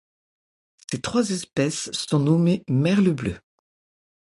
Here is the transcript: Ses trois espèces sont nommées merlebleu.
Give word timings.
Ses 0.89 0.99
trois 1.01 1.29
espèces 1.29 1.91
sont 1.91 2.17
nommées 2.17 2.63
merlebleu. 2.67 3.37